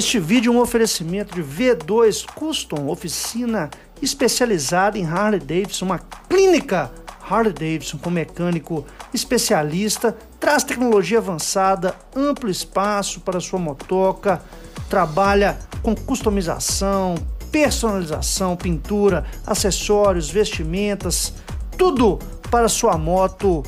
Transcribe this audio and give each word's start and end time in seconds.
Este 0.00 0.18
vídeo 0.18 0.50
é 0.50 0.56
um 0.56 0.62
oferecimento 0.62 1.34
de 1.34 1.42
V2 1.42 2.24
Custom, 2.34 2.88
oficina 2.88 3.68
especializada 4.00 4.96
em 4.96 5.04
Harley 5.04 5.38
Davidson, 5.38 5.84
uma 5.84 5.98
clínica 5.98 6.90
Harley 7.28 7.52
Davidson 7.52 7.98
com 7.98 8.08
mecânico 8.08 8.86
especialista, 9.12 10.16
traz 10.40 10.64
tecnologia 10.64 11.18
avançada, 11.18 11.94
amplo 12.16 12.48
espaço 12.48 13.20
para 13.20 13.40
sua 13.40 13.58
motoca, 13.58 14.40
trabalha 14.88 15.58
com 15.82 15.94
customização, 15.94 17.14
personalização, 17.52 18.56
pintura, 18.56 19.26
acessórios, 19.46 20.30
vestimentas, 20.30 21.34
tudo 21.76 22.18
para 22.50 22.70
sua 22.70 22.96
moto. 22.96 23.62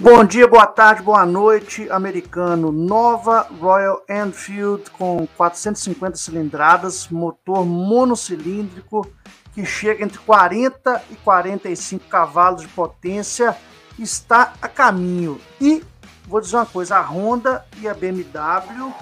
Bom 0.00 0.22
dia, 0.22 0.46
boa 0.46 0.64
tarde, 0.64 1.02
boa 1.02 1.26
noite, 1.26 1.90
americano. 1.90 2.70
Nova 2.70 3.48
Royal 3.60 4.00
Enfield 4.08 4.88
com 4.92 5.26
450 5.36 6.16
cilindradas, 6.16 7.08
motor 7.08 7.66
monocilíndrico 7.66 9.04
que 9.52 9.66
chega 9.66 10.04
entre 10.04 10.20
40 10.20 11.02
e 11.10 11.16
45 11.16 12.04
cavalos 12.06 12.62
de 12.62 12.68
potência, 12.68 13.56
está 13.98 14.52
a 14.62 14.68
caminho. 14.68 15.40
E 15.60 15.82
vou 16.28 16.40
dizer 16.40 16.54
uma 16.54 16.66
coisa, 16.66 16.96
a 16.96 17.02
Honda 17.02 17.66
e 17.78 17.88
a 17.88 17.94
BMW 17.94 18.94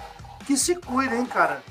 que 0.46 0.56
se 0.56 0.76
cuidem, 0.76 1.18
hein, 1.18 1.26
cara. 1.26 1.62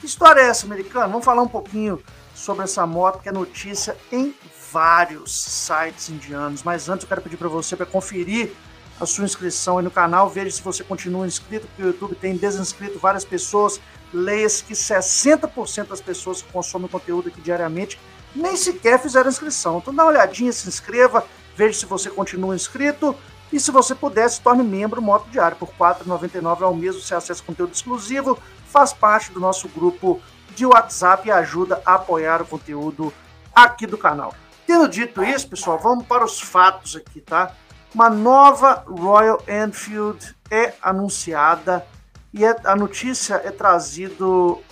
Que 0.00 0.06
história 0.06 0.40
é 0.40 0.46
essa, 0.46 0.66
americano? 0.66 1.06
Vamos 1.12 1.24
falar 1.24 1.42
um 1.42 1.48
pouquinho 1.48 2.02
sobre 2.34 2.64
essa 2.64 2.84
moto 2.84 3.22
que 3.22 3.28
é 3.28 3.32
notícia 3.32 3.96
em 4.10 4.34
vários 4.72 5.40
sites 5.40 6.08
indianos. 6.08 6.64
Mas 6.64 6.88
antes 6.88 7.04
eu 7.04 7.08
quero 7.08 7.22
pedir 7.22 7.36
para 7.36 7.48
você 7.48 7.76
para 7.76 7.86
conferir 7.86 8.52
a 9.00 9.06
sua 9.06 9.24
inscrição 9.24 9.78
aí 9.78 9.84
no 9.84 9.90
canal, 9.90 10.28
veja 10.28 10.50
se 10.50 10.62
você 10.62 10.84
continua 10.84 11.26
inscrito, 11.26 11.66
porque 11.66 11.82
o 11.82 11.86
YouTube 11.86 12.14
tem 12.14 12.36
desinscrito 12.36 12.98
várias 12.98 13.24
pessoas. 13.24 13.80
Leia-se 14.12 14.62
que 14.64 14.74
60% 14.74 15.88
das 15.88 16.00
pessoas 16.00 16.42
que 16.42 16.52
consomem 16.52 16.88
conteúdo 16.88 17.28
aqui 17.28 17.40
diariamente 17.40 17.98
nem 18.34 18.56
sequer 18.56 19.00
fizeram 19.00 19.28
inscrição. 19.28 19.78
Então 19.78 19.94
dá 19.94 20.04
uma 20.04 20.10
olhadinha, 20.10 20.52
se 20.52 20.68
inscreva, 20.68 21.24
veja 21.56 21.80
se 21.80 21.86
você 21.86 22.10
continua 22.10 22.54
inscrito 22.54 23.14
e 23.52 23.60
se 23.60 23.70
você 23.70 23.94
puder, 23.94 24.28
se 24.28 24.40
torne 24.40 24.62
membro 24.62 25.02
Moto 25.02 25.28
Diário. 25.30 25.56
Por 25.56 25.68
R$ 25.68 25.74
4,99 25.78 26.62
ao 26.62 26.74
mês 26.74 26.94
você 26.96 27.14
acessa 27.14 27.42
conteúdo 27.42 27.72
exclusivo, 27.74 28.38
faz 28.66 28.92
parte 28.92 29.30
do 29.32 29.40
nosso 29.40 29.68
grupo 29.68 30.20
de 30.54 30.64
WhatsApp 30.64 31.28
e 31.28 31.30
ajuda 31.30 31.82
a 31.84 31.94
apoiar 31.94 32.40
o 32.42 32.46
conteúdo 32.46 33.12
aqui 33.54 33.86
do 33.86 33.98
canal. 33.98 34.34
Tendo 34.66 34.88
dito 34.88 35.22
isso, 35.22 35.48
pessoal, 35.48 35.78
vamos 35.78 36.06
para 36.06 36.24
os 36.24 36.40
fatos 36.40 36.96
aqui, 36.96 37.20
tá? 37.20 37.54
Uma 37.94 38.08
nova 38.08 38.84
Royal 38.88 39.42
Enfield 39.46 40.34
é 40.50 40.72
anunciada 40.80 41.86
e 42.32 42.42
é, 42.42 42.56
a 42.64 42.74
notícia 42.74 43.34
é 43.44 43.50
trazido 43.50 44.62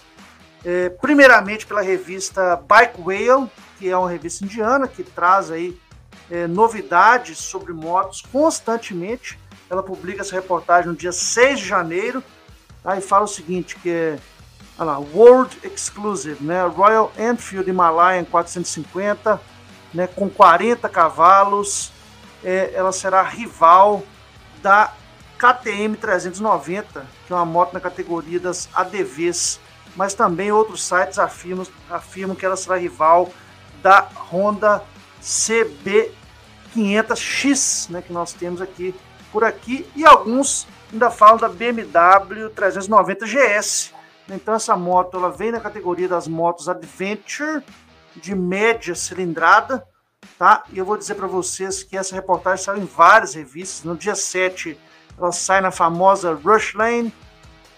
é, 0.64 0.88
primeiramente 0.88 1.66
pela 1.66 1.82
revista 1.82 2.56
Bike 2.56 2.98
Whale, 2.98 3.50
que 3.78 3.90
é 3.90 3.96
uma 3.96 4.08
revista 4.08 4.42
indiana 4.42 4.88
que 4.88 5.04
traz 5.04 5.50
aí 5.50 5.78
é, 6.30 6.46
novidades 6.46 7.36
sobre 7.36 7.74
motos 7.74 8.22
constantemente. 8.32 9.38
Ela 9.68 9.82
publica 9.82 10.22
essa 10.22 10.34
reportagem 10.34 10.90
no 10.90 10.96
dia 10.96 11.12
6 11.12 11.60
de 11.60 11.66
janeiro 11.66 12.24
tá? 12.82 12.96
e 12.96 13.02
fala 13.02 13.24
o 13.24 13.28
seguinte, 13.28 13.76
que 13.76 13.90
é 13.90 14.18
lá, 14.78 14.98
World 14.98 15.58
Exclusive, 15.62 16.42
né? 16.42 16.64
Royal 16.64 17.12
Enfield 17.18 17.68
Himalayan 17.68 18.24
450, 18.24 19.38
né? 19.92 20.06
com 20.06 20.30
40 20.30 20.88
cavalos, 20.88 21.92
é, 22.44 22.72
ela 22.74 22.92
será 22.92 23.22
rival 23.22 24.02
da 24.62 24.92
KTM 25.38 25.96
390, 25.96 27.06
que 27.26 27.32
é 27.32 27.36
uma 27.36 27.46
moto 27.46 27.72
na 27.72 27.80
categoria 27.80 28.38
das 28.38 28.68
ADVs, 28.74 29.58
mas 29.96 30.14
também 30.14 30.52
outros 30.52 30.82
sites 30.82 31.18
afirmam, 31.18 31.66
afirmam 31.88 32.36
que 32.36 32.44
ela 32.44 32.56
será 32.56 32.76
rival 32.76 33.30
da 33.82 34.06
Honda 34.30 34.82
CB 35.20 36.12
500X, 36.74 37.90
né, 37.90 38.02
que 38.02 38.12
nós 38.12 38.32
temos 38.32 38.60
aqui 38.60 38.94
por 39.32 39.44
aqui, 39.44 39.88
e 39.94 40.04
alguns 40.04 40.66
ainda 40.92 41.10
falam 41.10 41.38
da 41.38 41.48
BMW 41.48 42.50
390 42.54 43.26
GS. 43.26 43.92
Então 44.28 44.54
essa 44.54 44.76
moto 44.76 45.16
ela 45.16 45.30
vem 45.30 45.50
na 45.50 45.60
categoria 45.60 46.08
das 46.08 46.28
motos 46.28 46.68
Adventure 46.68 47.62
de 48.16 48.34
média 48.34 48.94
cilindrada, 48.94 49.86
tá? 50.40 50.64
E 50.72 50.78
eu 50.78 50.86
vou 50.86 50.96
dizer 50.96 51.16
para 51.16 51.26
vocês 51.26 51.82
que 51.82 51.98
essa 51.98 52.14
reportagem 52.14 52.64
saiu 52.64 52.82
em 52.82 52.86
várias 52.86 53.34
revistas. 53.34 53.84
No 53.84 53.94
dia 53.94 54.14
7 54.14 54.74
ela 55.18 55.32
sai 55.32 55.60
na 55.60 55.70
famosa 55.70 56.32
Rush 56.32 56.72
Lane, 56.72 57.12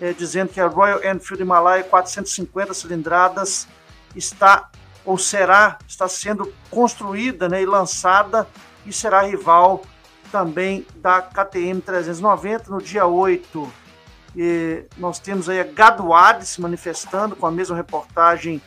é, 0.01 0.13
dizendo 0.13 0.53
que 0.53 0.61
a 0.61 0.69
Royal 0.69 1.01
Enfield 1.05 1.43
Himalaya 1.43 1.83
450 1.83 2.73
cilindradas 2.73 3.67
está 4.15 4.71
ou 5.05 5.19
será, 5.19 5.77
está 5.89 6.07
sendo 6.07 6.55
construída 6.71 7.49
né, 7.49 7.63
e 7.63 7.67
lançada 7.67 8.47
e 8.87 8.93
será 8.93 9.23
rival 9.23 9.83
também 10.31 10.87
da 10.95 11.21
KTM 11.21 11.81
390 11.81 12.71
no 12.71 12.81
dia 12.81 13.05
8. 13.05 13.73
E 14.37 14.85
nós 14.97 15.19
temos 15.19 15.49
aí 15.49 15.59
a 15.59 15.65
Gadwad 15.65 16.47
se 16.47 16.61
manifestando 16.61 17.35
com 17.35 17.45
a 17.45 17.51
mesma 17.51 17.75
reportagem 17.75 18.63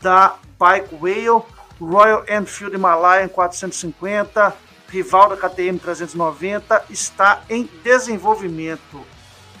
da 0.00 0.36
Bike 0.56 0.94
Whale, 0.94 1.42
Royal 1.80 2.24
Enfield 2.28 2.74
Himalayan 2.74 3.28
450, 3.28 4.54
rival 4.88 5.28
da 5.28 5.36
KTM 5.36 5.78
390, 5.78 6.84
está 6.88 7.42
em 7.48 7.68
desenvolvimento. 7.82 9.04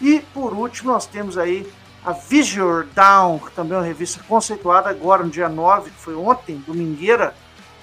E 0.00 0.20
por 0.32 0.52
último, 0.52 0.92
nós 0.92 1.06
temos 1.06 1.36
aí 1.36 1.70
a 2.04 2.12
Visual 2.12 2.84
Down, 2.94 3.38
que 3.40 3.50
também 3.52 3.74
é 3.74 3.80
uma 3.80 3.86
revista 3.86 4.22
conceituada 4.28 4.88
agora 4.88 5.24
no 5.24 5.30
dia 5.30 5.48
9, 5.48 5.90
que 5.90 5.98
foi 5.98 6.14
ontem, 6.14 6.62
domingueira, 6.66 7.34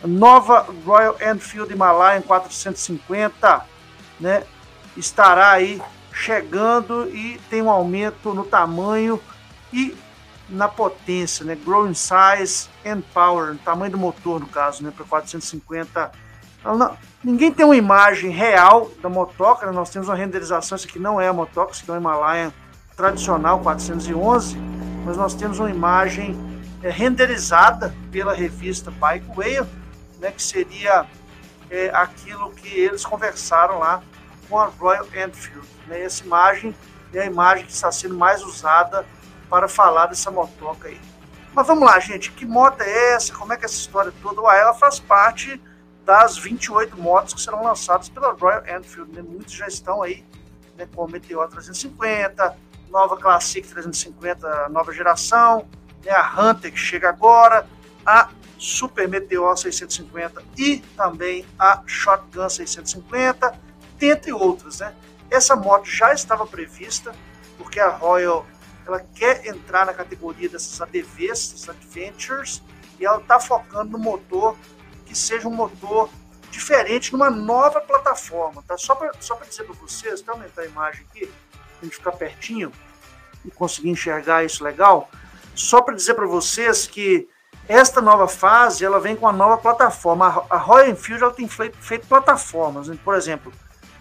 nova 0.04 0.66
Royal 0.86 1.16
Enfield 1.22 1.74
Himalayan 1.74 2.22
450, 2.22 3.66
né? 4.20 4.44
Estará 4.96 5.52
aí 5.52 5.82
chegando 6.14 7.10
e 7.10 7.40
tem 7.50 7.62
um 7.62 7.70
aumento 7.70 8.34
no 8.34 8.44
tamanho 8.46 9.20
e 9.72 9.96
na 10.50 10.68
potência, 10.68 11.46
né? 11.46 11.56
Growing 11.56 11.94
size 11.94 12.70
and 12.86 13.02
power, 13.14 13.56
tamanho 13.64 13.92
do 13.92 13.98
motor 13.98 14.40
no 14.40 14.48
caso, 14.48 14.84
né? 14.84 14.92
Para 14.96 15.06
450. 15.06 16.12
Não, 16.64 16.98
ninguém 17.24 17.52
tem 17.52 17.66
uma 17.66 17.76
imagem 17.76 18.30
real 18.30 18.90
da 19.02 19.10
motoca, 19.10 19.66
né? 19.66 19.72
nós 19.72 19.90
temos 19.90 20.08
uma 20.08 20.16
renderização, 20.16 20.78
isso 20.78 20.88
aqui 20.88 20.98
não 20.98 21.20
é 21.20 21.28
a 21.28 21.34
motoca, 21.34 21.74
isso 21.74 21.82
aqui 21.82 21.92
é 21.92 21.94
uma 21.94 22.00
Himalayan 22.00 22.54
tradicional 22.96 23.60
411, 23.60 24.58
mas 25.06 25.18
nós 25.18 25.34
temos 25.34 25.60
uma 25.60 25.70
imagem 25.70 26.38
é, 26.82 26.90
renderizada 26.90 27.94
pela 28.12 28.34
revista 28.34 28.92
Bike 28.92 29.28
Whale, 29.36 29.68
né, 30.20 30.32
que 30.32 30.42
seria 30.42 31.06
é, 31.70 31.90
aquilo 31.94 32.52
que 32.52 32.70
eles 32.70 33.04
conversaram 33.06 33.80
lá 33.80 34.02
com 34.50 34.60
a 34.60 34.66
Royal 34.66 35.06
Enfield. 35.08 35.68
Né? 35.88 36.04
Essa 36.04 36.24
imagem 36.24 36.76
é 37.14 37.22
a 37.22 37.26
imagem 37.26 37.66
que 37.66 37.72
está 37.72 37.92
sendo 37.92 38.16
mais 38.16 38.44
usada 38.44 39.06
para 39.54 39.68
falar 39.68 40.08
dessa 40.08 40.32
motoca 40.32 40.88
aí. 40.88 41.00
Mas 41.54 41.68
vamos 41.68 41.84
lá, 41.86 42.00
gente, 42.00 42.32
que 42.32 42.44
moto 42.44 42.82
é 42.82 43.14
essa? 43.14 43.32
Como 43.36 43.54
é 43.54 43.56
que 43.56 43.62
é 43.62 43.66
essa 43.66 43.76
história 43.76 44.12
toda? 44.20 44.42
Ué, 44.42 44.60
ela 44.60 44.74
faz 44.74 45.00
parte 45.00 45.62
das 46.04 46.40
28 46.40 47.00
motos 47.00 47.36
que 47.36 47.40
serão 47.40 47.64
lançadas 47.64 48.10
pela 48.10 48.32
Royal 48.32 48.64
Enfield. 48.66 49.12
Né? 49.12 49.22
Muitos 49.22 49.54
já 49.54 49.68
estão 49.68 50.02
aí, 50.02 50.26
né, 50.76 50.88
com 50.96 51.06
o 51.06 51.08
Meteor 51.08 51.48
350, 51.50 52.58
nova 52.90 53.16
Classic 53.16 53.68
350, 53.68 54.70
nova 54.70 54.92
geração, 54.92 55.68
né, 56.04 56.12
a 56.12 56.50
Hunter 56.50 56.72
que 56.72 56.80
chega 56.80 57.10
agora, 57.10 57.68
a 58.04 58.30
Super 58.58 59.08
Meteor 59.08 59.56
650 59.56 60.42
e 60.58 60.80
também 60.98 61.46
a 61.60 61.80
Shotgun 61.86 62.50
650, 62.50 63.54
dentre 64.00 64.34
outras. 64.34 64.80
Né? 64.80 64.96
Essa 65.30 65.56
moto 65.56 65.86
já 65.86 66.12
estava 66.12 66.48
prevista, 66.48 67.14
porque 67.56 67.80
a 67.80 67.90
Royal 67.90 68.48
ela 68.86 69.00
quer 69.16 69.46
entrar 69.46 69.86
na 69.86 69.94
categoria 69.94 70.50
dessas 70.50 70.82
ADVs, 70.82 71.54
essas 71.54 71.70
Adventures, 71.70 72.62
e 73.00 73.06
ela 73.06 73.20
está 73.20 73.40
focando 73.40 73.92
no 73.92 73.98
motor 73.98 74.56
que 75.06 75.18
seja 75.18 75.48
um 75.48 75.54
motor 75.54 76.10
diferente 76.50 77.12
numa 77.12 77.30
nova 77.30 77.82
plataforma. 77.82 78.64
Tá? 78.68 78.78
Só 78.78 78.96
para 78.96 79.12
só 79.20 79.36
dizer 79.36 79.64
para 79.64 79.76
vocês, 79.76 80.22
até 80.22 80.32
aumentar 80.32 80.62
a 80.62 80.66
imagem 80.66 81.06
aqui, 81.10 81.26
para 81.26 81.80
a 81.82 81.86
gente 81.86 81.96
ficar 81.96 82.12
pertinho 82.14 82.72
e 83.44 83.52
conseguir 83.52 83.90
enxergar 83.90 84.44
isso 84.44 84.64
legal. 84.64 85.10
Só 85.56 85.82
para 85.82 85.96
dizer 85.96 86.14
para 86.14 86.26
vocês 86.26 86.88
que 86.88 87.28
esta 87.68 88.02
nova 88.02 88.28
fase 88.28 88.84
ela 88.84 89.00
vem 89.00 89.16
com 89.16 89.26
uma 89.26 89.32
nova 89.32 89.58
plataforma. 89.58 90.46
A 90.50 90.58
Royal 90.58 90.90
Enfield 90.90 91.24
ela 91.24 91.34
tem 91.34 91.48
feito, 91.48 91.78
feito 91.78 92.08
plataformas. 92.08 92.88
Né? 92.88 92.98
Por 93.04 93.16
exemplo, 93.16 93.52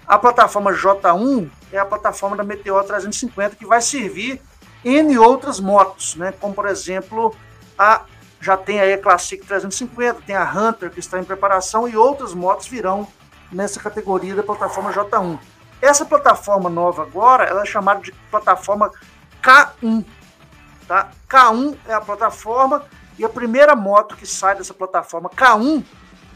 a 0.06 0.18
plataforma 0.18 0.72
J1 0.72 1.50
é 1.72 1.78
a 1.78 1.84
plataforma 1.84 2.36
da 2.36 2.42
Meteor 2.42 2.84
350 2.84 3.56
que 3.56 3.64
vai 3.64 3.80
servir 3.80 4.40
em 4.84 5.16
outras 5.16 5.60
motos, 5.60 6.16
né? 6.16 6.32
como 6.32 6.54
por 6.54 6.66
exemplo 6.66 7.34
a 7.78 8.04
já 8.40 8.56
tem 8.56 8.80
a 8.80 8.98
Classic 8.98 9.44
350, 9.46 10.22
tem 10.22 10.34
a 10.34 10.42
Hunter 10.42 10.90
que 10.90 10.98
está 10.98 11.20
em 11.20 11.24
preparação 11.24 11.88
e 11.88 11.96
outras 11.96 12.34
motos 12.34 12.66
virão 12.66 13.06
nessa 13.52 13.78
categoria 13.78 14.34
da 14.34 14.42
plataforma 14.42 14.92
J1. 14.92 15.38
Essa 15.80 16.04
plataforma 16.04 16.68
nova 16.68 17.02
agora 17.02 17.44
ela 17.44 17.62
é 17.62 17.66
chamada 17.66 18.00
de 18.00 18.10
plataforma 18.30 18.90
K1 19.40 20.04
Tá? 20.86 21.10
K1 21.28 21.76
é 21.86 21.94
a 21.94 22.00
plataforma 22.00 22.84
e 23.18 23.24
a 23.24 23.28
primeira 23.28 23.74
moto 23.74 24.16
que 24.16 24.26
sai 24.26 24.56
dessa 24.56 24.74
plataforma 24.74 25.30
K1 25.30 25.84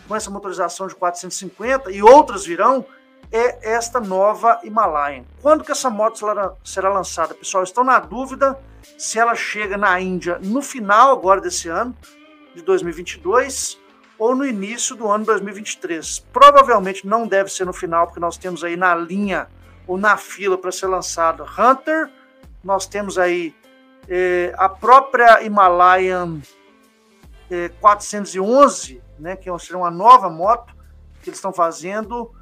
com 0.06 0.14
essa 0.14 0.30
motorização 0.30 0.86
de 0.86 0.94
450 0.94 1.90
e 1.90 2.02
outras 2.02 2.46
virão 2.46 2.84
é 3.32 3.72
esta 3.72 4.00
nova 4.00 4.60
Himalayan. 4.62 5.24
Quando 5.42 5.64
que 5.64 5.72
essa 5.72 5.90
moto 5.90 6.18
será 6.64 6.88
lançada, 6.88 7.34
pessoal? 7.34 7.64
Estão 7.64 7.84
na 7.84 7.98
dúvida 7.98 8.58
se 8.96 9.18
ela 9.18 9.34
chega 9.34 9.76
na 9.76 10.00
Índia 10.00 10.38
no 10.42 10.62
final 10.62 11.12
agora 11.12 11.40
desse 11.40 11.68
ano, 11.68 11.94
de 12.54 12.62
2022, 12.62 13.78
ou 14.18 14.34
no 14.34 14.46
início 14.46 14.96
do 14.96 15.10
ano 15.10 15.24
2023. 15.24 16.20
Provavelmente 16.32 17.06
não 17.06 17.26
deve 17.26 17.50
ser 17.50 17.66
no 17.66 17.72
final, 17.72 18.06
porque 18.06 18.20
nós 18.20 18.38
temos 18.38 18.64
aí 18.64 18.76
na 18.76 18.94
linha 18.94 19.48
ou 19.86 19.98
na 19.98 20.16
fila 20.16 20.56
para 20.56 20.72
ser 20.72 20.86
lançado 20.86 21.44
Hunter, 21.44 22.10
nós 22.64 22.86
temos 22.86 23.18
aí 23.18 23.54
eh, 24.08 24.52
a 24.58 24.68
própria 24.68 25.42
Himalayan 25.42 26.40
eh, 27.50 27.70
411, 27.80 29.00
né, 29.18 29.36
que 29.36 29.56
seria 29.58 29.78
uma 29.78 29.90
nova 29.90 30.28
moto 30.28 30.74
que 31.22 31.30
eles 31.30 31.38
estão 31.38 31.52
fazendo, 31.52 32.32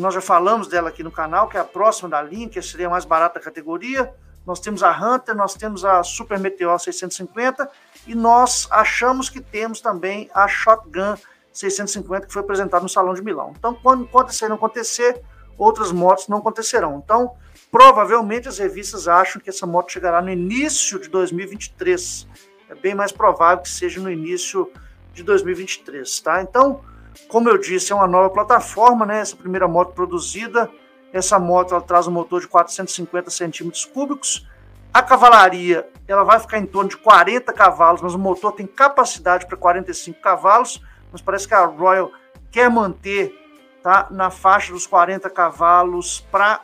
nós 0.00 0.14
já 0.14 0.20
falamos 0.20 0.68
dela 0.68 0.88
aqui 0.88 1.02
no 1.02 1.10
canal, 1.10 1.48
que 1.48 1.56
é 1.56 1.60
a 1.60 1.64
próxima 1.64 2.08
da 2.08 2.22
linha, 2.22 2.48
que 2.48 2.60
seria 2.62 2.86
a 2.86 2.90
mais 2.90 3.04
barata 3.04 3.40
categoria. 3.40 4.12
Nós 4.46 4.60
temos 4.60 4.82
a 4.82 4.90
Hunter, 4.90 5.34
nós 5.34 5.54
temos 5.54 5.84
a 5.84 6.02
Super 6.02 6.38
Meteor 6.38 6.78
650 6.78 7.68
e 8.06 8.14
nós 8.14 8.66
achamos 8.70 9.28
que 9.28 9.40
temos 9.40 9.80
também 9.80 10.30
a 10.32 10.48
Shotgun 10.48 11.16
650 11.52 12.26
que 12.26 12.32
foi 12.32 12.42
apresentada 12.42 12.82
no 12.82 12.88
Salão 12.88 13.12
de 13.12 13.22
Milão. 13.22 13.52
Então, 13.58 13.74
quando 13.74 14.04
acontecer 14.04 14.48
não 14.48 14.56
acontecer, 14.56 15.20
outras 15.58 15.92
motos 15.92 16.28
não 16.28 16.38
acontecerão. 16.38 17.02
Então, 17.04 17.32
provavelmente 17.70 18.48
as 18.48 18.58
revistas 18.58 19.08
acham 19.08 19.40
que 19.40 19.50
essa 19.50 19.66
moto 19.66 19.92
chegará 19.92 20.22
no 20.22 20.30
início 20.30 20.98
de 20.98 21.08
2023. 21.08 22.26
É 22.70 22.74
bem 22.74 22.94
mais 22.94 23.12
provável 23.12 23.62
que 23.62 23.68
seja 23.68 24.00
no 24.00 24.10
início 24.10 24.70
de 25.12 25.22
2023, 25.22 26.20
tá? 26.20 26.40
Então, 26.40 26.80
como 27.26 27.48
eu 27.48 27.58
disse, 27.58 27.92
é 27.92 27.94
uma 27.94 28.06
nova 28.06 28.30
plataforma, 28.30 29.04
né? 29.04 29.20
Essa 29.20 29.36
primeira 29.36 29.66
moto 29.66 29.92
produzida. 29.92 30.70
Essa 31.12 31.38
moto 31.38 31.74
ela 31.74 31.82
traz 31.82 32.06
um 32.06 32.10
motor 32.10 32.40
de 32.40 32.48
450 32.48 33.30
centímetros 33.30 33.84
cúbicos. 33.84 34.46
A 34.92 35.02
cavalaria 35.02 35.88
ela 36.06 36.24
vai 36.24 36.38
ficar 36.38 36.58
em 36.58 36.66
torno 36.66 36.88
de 36.88 36.96
40 36.96 37.52
cavalos, 37.52 38.00
mas 38.00 38.14
o 38.14 38.18
motor 38.18 38.52
tem 38.52 38.66
capacidade 38.66 39.46
para 39.46 39.56
45 39.56 40.20
cavalos. 40.20 40.82
Mas 41.10 41.20
parece 41.20 41.48
que 41.48 41.54
a 41.54 41.64
Royal 41.64 42.10
quer 42.50 42.70
manter 42.70 43.34
tá, 43.82 44.06
na 44.10 44.30
faixa 44.30 44.72
dos 44.72 44.86
40 44.86 45.28
cavalos 45.30 46.20
para 46.30 46.60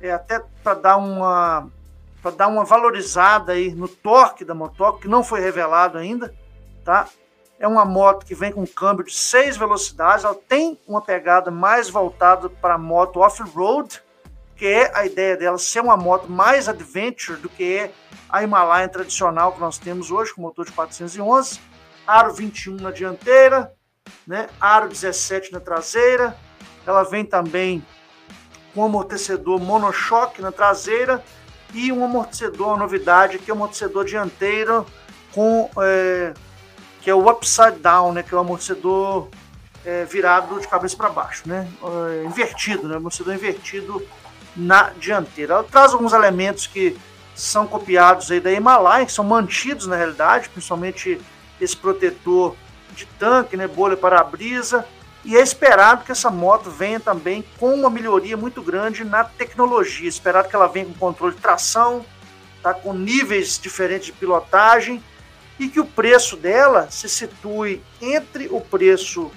é, 0.00 0.12
até 0.12 0.40
para 0.62 0.74
dar 0.74 0.96
uma 0.96 1.68
para 2.22 2.32
dar 2.32 2.48
uma 2.48 2.64
valorizada 2.64 3.52
aí 3.52 3.72
no 3.72 3.86
torque 3.86 4.44
da 4.44 4.54
moto, 4.54 4.98
que 4.98 5.06
não 5.06 5.22
foi 5.22 5.40
revelado 5.40 5.98
ainda, 5.98 6.34
tá? 6.84 7.06
É 7.58 7.66
uma 7.66 7.84
moto 7.84 8.24
que 8.24 8.34
vem 8.34 8.52
com 8.52 8.66
câmbio 8.66 9.04
de 9.04 9.14
seis 9.14 9.56
velocidades, 9.56 10.24
ela 10.24 10.34
tem 10.34 10.78
uma 10.86 11.02
pegada 11.02 11.50
mais 11.50 11.90
voltada 11.90 12.48
para 12.48 12.78
moto 12.78 13.18
off-road, 13.18 14.00
que 14.56 14.66
é 14.66 14.96
a 14.96 15.04
ideia 15.04 15.36
dela 15.36 15.58
ser 15.58 15.80
uma 15.80 15.96
moto 15.96 16.30
mais 16.30 16.68
adventure 16.68 17.38
do 17.38 17.48
que 17.48 17.90
a 18.28 18.42
Himalaia 18.42 18.88
tradicional 18.88 19.52
que 19.52 19.60
nós 19.60 19.78
temos 19.78 20.10
hoje, 20.10 20.32
com 20.34 20.42
motor 20.42 20.66
de 20.66 20.72
411, 20.72 21.60
aro 22.06 22.32
21 22.32 22.76
na 22.76 22.90
dianteira, 22.90 23.72
né, 24.26 24.48
aro 24.60 24.88
17 24.88 25.52
na 25.52 25.60
traseira, 25.60 26.36
ela 26.86 27.02
vem 27.02 27.24
também 27.24 27.84
com 28.74 28.84
amortecedor 28.84 29.60
monochoque 29.60 30.40
na 30.40 30.52
traseira 30.52 31.22
e 31.74 31.92
um 31.92 32.04
amortecedor, 32.04 32.78
novidade, 32.78 33.38
que 33.38 33.50
é 33.50 33.54
um 33.54 33.56
amortecedor 33.56 34.04
dianteiro 34.04 34.86
com 35.32 35.68
é, 35.82 36.32
que 37.00 37.10
é 37.10 37.14
o 37.14 37.28
upside 37.28 37.78
down, 37.78 38.12
né, 38.12 38.22
que 38.22 38.34
é 38.34 38.36
o 38.36 38.40
amortecedor 38.40 39.28
é, 39.84 40.04
virado 40.04 40.60
de 40.60 40.68
cabeça 40.68 40.96
para 40.96 41.08
baixo, 41.08 41.42
né, 41.46 41.68
é, 41.82 42.24
invertido, 42.24 42.88
né, 42.88 42.96
amortecedor 42.96 43.34
invertido 43.34 44.02
na 44.56 44.90
dianteira. 44.98 45.54
Ela 45.54 45.64
traz 45.64 45.92
alguns 45.92 46.12
elementos 46.12 46.66
que 46.66 46.96
são 47.34 47.66
copiados 47.66 48.30
aí 48.30 48.40
da 48.40 48.52
Himalaia, 48.52 49.06
que 49.06 49.12
são 49.12 49.24
mantidos 49.24 49.86
na 49.86 49.96
realidade, 49.96 50.48
principalmente 50.48 51.20
esse 51.60 51.76
protetor 51.76 52.56
de 52.94 53.06
tanque, 53.06 53.56
né, 53.56 53.68
bolha 53.68 53.96
para-brisa, 53.96 54.84
e 55.24 55.36
é 55.36 55.40
esperado 55.40 56.04
que 56.04 56.12
essa 56.12 56.30
moto 56.30 56.70
venha 56.70 56.98
também 56.98 57.44
com 57.58 57.74
uma 57.74 57.90
melhoria 57.90 58.36
muito 58.36 58.62
grande 58.62 59.04
na 59.04 59.24
tecnologia. 59.24 60.06
É 60.06 60.08
esperado 60.08 60.48
que 60.48 60.56
ela 60.56 60.66
venha 60.66 60.86
com 60.86 60.94
controle 60.94 61.34
de 61.34 61.40
tração, 61.40 62.04
tá, 62.62 62.72
com 62.72 62.92
níveis 62.92 63.58
diferentes 63.58 64.06
de 64.06 64.12
pilotagem 64.12 65.02
e 65.58 65.68
que 65.68 65.80
o 65.80 65.86
preço 65.86 66.36
dela 66.36 66.88
se 66.90 67.08
situe 67.08 67.82
entre 68.00 68.48
o 68.50 68.60
preço 68.60 69.30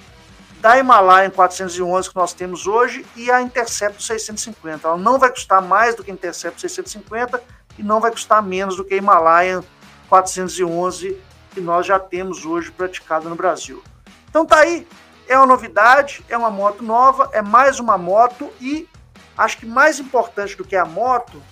da 0.60 0.78
Himalaia 0.78 1.28
411 1.28 2.08
que 2.08 2.14
nós 2.14 2.32
temos 2.32 2.68
hoje 2.68 3.04
e 3.16 3.30
a 3.30 3.42
Intercept 3.42 4.02
650. 4.02 4.86
Ela 4.86 4.96
não 4.96 5.18
vai 5.18 5.30
custar 5.30 5.60
mais 5.60 5.96
do 5.96 6.04
que 6.04 6.10
a 6.10 6.14
Intercept 6.14 6.60
650 6.60 7.42
e 7.76 7.82
não 7.82 8.00
vai 8.00 8.12
custar 8.12 8.40
menos 8.40 8.76
do 8.76 8.84
que 8.84 8.94
a 8.94 8.96
Himalaia 8.96 9.64
411 10.08 11.20
que 11.50 11.60
nós 11.60 11.84
já 11.84 11.98
temos 11.98 12.46
hoje 12.46 12.70
praticada 12.70 13.28
no 13.28 13.34
Brasil. 13.34 13.82
Então 14.30 14.46
tá 14.46 14.58
aí, 14.58 14.86
é 15.26 15.36
uma 15.36 15.46
novidade, 15.46 16.24
é 16.28 16.36
uma 16.36 16.50
moto 16.50 16.82
nova, 16.82 17.28
é 17.32 17.42
mais 17.42 17.80
uma 17.80 17.98
moto 17.98 18.50
e 18.60 18.88
acho 19.36 19.58
que 19.58 19.66
mais 19.66 19.98
importante 19.98 20.56
do 20.56 20.64
que 20.64 20.76
a 20.76 20.84
moto, 20.84 21.42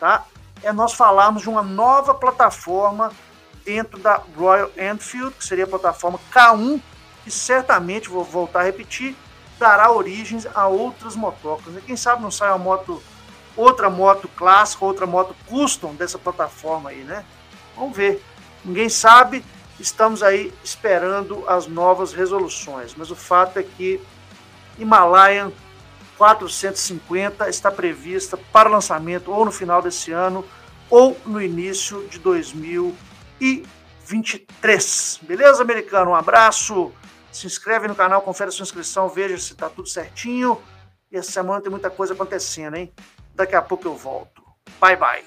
tá? 0.00 0.24
É 0.62 0.72
nós 0.72 0.94
falarmos 0.94 1.42
de 1.42 1.50
uma 1.50 1.62
nova 1.62 2.14
plataforma 2.14 3.12
dentro 3.64 3.98
da 3.98 4.20
Royal 4.36 4.70
Enfield, 4.76 5.34
que 5.34 5.44
seria 5.44 5.64
a 5.64 5.68
plataforma 5.68 6.20
K1, 6.32 6.80
que 7.24 7.30
certamente, 7.30 8.08
vou 8.08 8.22
voltar 8.22 8.60
a 8.60 8.64
repetir, 8.64 9.16
dará 9.58 9.90
origens 9.90 10.46
a 10.54 10.66
outras 10.66 11.16
motocas. 11.16 11.74
E 11.76 11.80
quem 11.80 11.96
sabe 11.96 12.22
não 12.22 12.30
sai 12.30 12.50
uma 12.50 12.58
moto, 12.58 13.02
outra 13.56 13.88
moto 13.88 14.28
clássica, 14.28 14.84
outra 14.84 15.06
moto 15.06 15.34
custom 15.46 15.94
dessa 15.94 16.18
plataforma 16.18 16.90
aí, 16.90 17.02
né? 17.02 17.24
Vamos 17.76 17.96
ver. 17.96 18.22
Ninguém 18.64 18.88
sabe, 18.88 19.44
estamos 19.80 20.22
aí 20.22 20.52
esperando 20.62 21.44
as 21.48 21.66
novas 21.66 22.12
resoluções. 22.12 22.94
Mas 22.96 23.10
o 23.10 23.16
fato 23.16 23.58
é 23.58 23.62
que 23.62 24.00
Himalayan 24.78 25.50
450 26.18 27.48
está 27.48 27.70
prevista 27.70 28.36
para 28.36 28.68
lançamento 28.68 29.32
ou 29.32 29.44
no 29.44 29.52
final 29.52 29.82
desse 29.82 30.12
ano 30.12 30.44
ou 30.90 31.16
no 31.24 31.40
início 31.40 32.06
de 32.08 32.18
2020 32.18 33.13
2023. 33.44 35.20
Beleza, 35.22 35.62
americano? 35.62 36.12
Um 36.12 36.14
abraço. 36.14 36.92
Se 37.30 37.46
inscreve 37.46 37.88
no 37.88 37.94
canal, 37.94 38.22
confere 38.22 38.48
a 38.48 38.52
sua 38.52 38.62
inscrição, 38.62 39.08
veja 39.08 39.36
se 39.38 39.52
está 39.52 39.68
tudo 39.68 39.88
certinho. 39.88 40.60
E 41.10 41.16
essa 41.16 41.32
semana 41.32 41.60
tem 41.60 41.70
muita 41.70 41.90
coisa 41.90 42.14
acontecendo, 42.14 42.76
hein? 42.76 42.92
Daqui 43.34 43.54
a 43.54 43.62
pouco 43.62 43.86
eu 43.86 43.96
volto. 43.96 44.42
Bye, 44.80 44.96
bye. 44.96 45.24